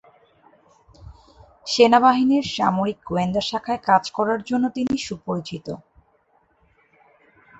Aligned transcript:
সেনাবাহিনীর 1.67 2.45
সামরিক 2.55 2.97
গোয়েন্দা 3.05 3.41
শাখায় 3.41 3.81
কাজ 3.85 4.03
করার 4.11 4.41
জন্য 4.43 4.65
তিনি 4.69 4.93
সুপরিচিত। 4.97 5.67